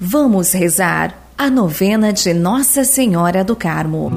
[0.00, 4.12] Vamos rezar a novena de Nossa Senhora do Carmo.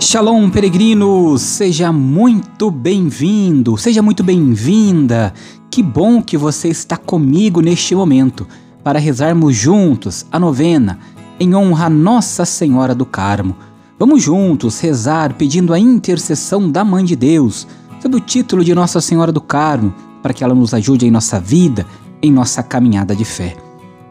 [0.00, 1.42] Shalom, peregrinos!
[1.42, 5.32] Seja muito bem-vindo, seja muito bem-vinda.
[5.70, 8.44] Que bom que você está comigo neste momento
[8.82, 10.98] para rezarmos juntos a novena
[11.38, 13.54] em honra a Nossa Senhora do Carmo.
[13.96, 17.68] Vamos juntos rezar pedindo a intercessão da Mãe de Deus,
[18.02, 21.38] sob o título de Nossa Senhora do Carmo para que ela nos ajude em nossa
[21.40, 21.86] vida,
[22.22, 23.56] em nossa caminhada de fé.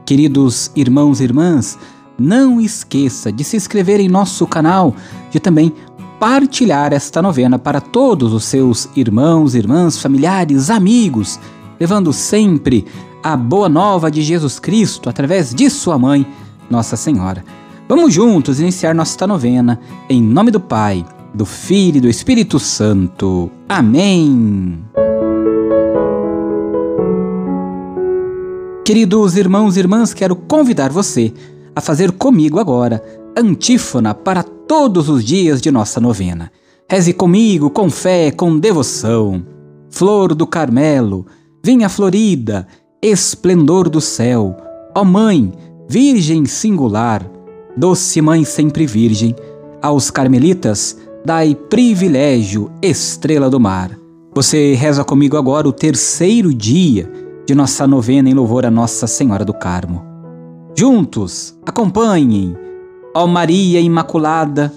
[0.05, 1.77] Queridos irmãos e irmãs,
[2.17, 4.95] não esqueça de se inscrever em nosso canal,
[5.31, 5.73] de também
[6.19, 11.39] partilhar esta novena para todos os seus irmãos, irmãs, familiares, amigos,
[11.79, 12.85] levando sempre
[13.21, 16.25] a boa nova de Jesus Cristo através de sua mãe,
[16.69, 17.43] Nossa Senhora.
[17.87, 19.79] Vamos juntos iniciar nossa novena
[20.09, 23.49] em nome do Pai, do Filho e do Espírito Santo.
[23.69, 25.06] Amém.
[28.87, 31.33] Queridos irmãos e irmãs, quero convidar você
[31.75, 33.03] a fazer comigo agora
[33.37, 36.49] antífona para todos os dias de nossa novena.
[36.89, 39.45] Reze comigo com fé, com devoção.
[39.89, 41.25] Flor do Carmelo,
[41.61, 42.65] vinha florida,
[43.01, 44.55] esplendor do céu,
[44.95, 45.51] ó Mãe,
[45.89, 47.29] Virgem singular,
[47.75, 49.35] doce Mãe sempre Virgem,
[49.81, 53.91] aos carmelitas dai privilégio, estrela do mar.
[54.33, 59.45] Você reza comigo agora o terceiro dia de nossa novena em louvor a Nossa Senhora
[59.45, 60.03] do Carmo.
[60.77, 62.57] Juntos, acompanhem,
[63.15, 64.71] ó Maria Imaculada,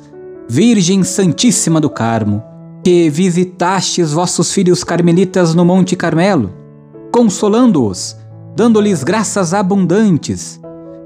[0.48, 2.40] Virgem Santíssima do Carmo,
[2.84, 6.52] que visitastes vossos filhos carmelitas no Monte Carmelo,
[7.12, 8.16] consolando-os,
[8.54, 10.60] dando-lhes graças abundantes.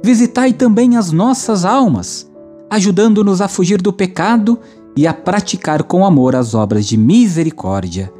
[0.04, 2.30] Visitai também as nossas almas,
[2.68, 4.58] ajudando-nos a fugir do pecado
[4.94, 8.12] e a praticar com amor as obras de misericórdia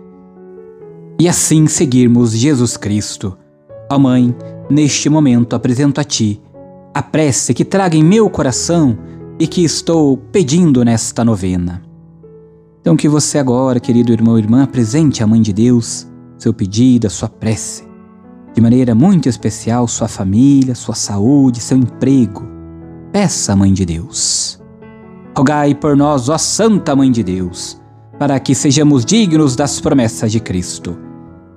[1.20, 3.36] e assim seguirmos Jesus Cristo.
[3.90, 4.34] Ó Mãe,
[4.70, 6.40] neste momento apresento a Ti
[6.94, 8.96] a prece que traga em meu coração
[9.36, 11.82] e que estou pedindo nesta novena.
[12.80, 16.06] Então, que você agora, querido irmão e irmã, apresente à Mãe de Deus
[16.38, 17.84] seu pedido, a sua prece.
[18.54, 22.46] De maneira muito especial, sua família, sua saúde, seu emprego.
[23.10, 24.60] Peça à Mãe de Deus.
[25.36, 27.80] Rogai por nós, ó Santa Mãe de Deus,
[28.18, 30.96] para que sejamos dignos das promessas de Cristo.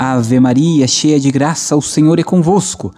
[0.00, 2.92] Ave Maria, cheia de graça, o Senhor é convosco.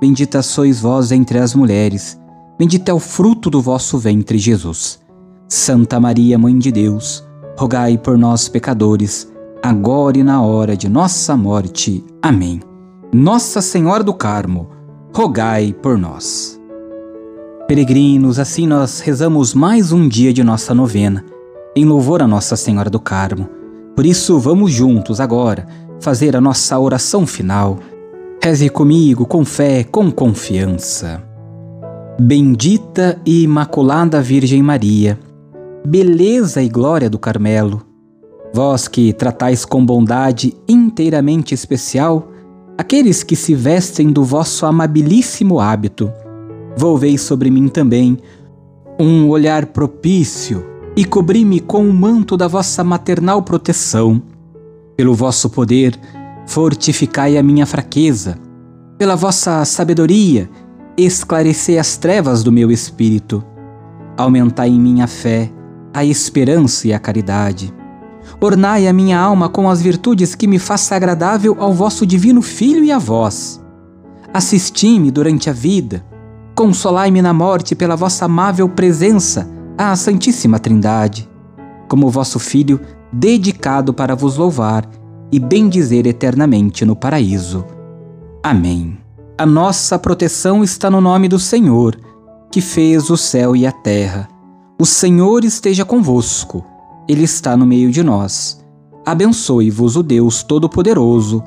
[0.00, 2.16] Bendita sois vós entre as mulheres,
[2.56, 5.00] bendito é o fruto do vosso ventre, Jesus.
[5.48, 7.26] Santa Maria, Mãe de Deus,
[7.58, 9.28] rogai por nós, pecadores,
[9.60, 12.04] agora e na hora de nossa morte.
[12.22, 12.60] Amém.
[13.12, 14.68] Nossa Senhora do Carmo,
[15.12, 16.60] rogai por nós.
[17.66, 21.24] Peregrinos, assim nós rezamos mais um dia de nossa novena,
[21.74, 23.48] em louvor a Nossa Senhora do Carmo.
[23.96, 25.66] Por isso, vamos juntos agora
[26.04, 27.78] fazer a nossa oração final.
[28.42, 31.24] Reze comigo com fé, com confiança.
[32.20, 35.18] Bendita e Imaculada Virgem Maria,
[35.82, 37.82] beleza e glória do Carmelo,
[38.52, 42.28] vós que tratais com bondade inteiramente especial
[42.76, 46.12] aqueles que se vestem do vosso amabilíssimo hábito,
[46.76, 48.18] volvei sobre mim também
[49.00, 54.22] um olhar propício e cobri-me com o manto da vossa maternal proteção
[54.96, 55.98] pelo vosso poder,
[56.46, 58.38] fortificai a minha fraqueza.
[58.96, 60.48] Pela vossa sabedoria,
[60.96, 63.44] esclarecei as trevas do meu espírito.
[64.16, 65.50] Aumentai em minha fé,
[65.92, 67.74] a esperança e a caridade.
[68.40, 72.84] Ornai a minha alma com as virtudes que me faça agradável ao vosso divino Filho
[72.84, 73.60] e a vós.
[74.32, 76.04] Assisti-me durante a vida,
[76.54, 81.28] consolai-me na morte pela vossa amável presença à Santíssima Trindade.
[81.88, 82.80] Como vosso Filho,
[83.14, 84.88] dedicado para vos louvar
[85.30, 87.64] e bendizer eternamente no paraíso.
[88.42, 88.98] Amém.
[89.38, 91.98] A nossa proteção está no nome do Senhor,
[92.50, 94.28] que fez o céu e a terra.
[94.80, 96.64] O Senhor esteja convosco,
[97.08, 98.64] Ele está no meio de nós.
[99.06, 101.42] Abençoe-vos o Deus Todo-Poderoso,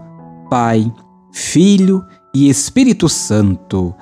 [0.50, 0.92] Pai,
[1.31, 2.04] Filho
[2.34, 3.94] e Espírito Santo.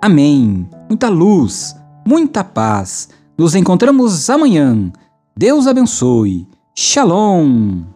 [0.00, 0.68] Amém.
[0.88, 1.74] Muita luz,
[2.06, 3.08] muita paz.
[3.36, 4.92] Nos encontramos amanhã.
[5.36, 6.46] Deus abençoe.
[6.76, 7.93] Shalom!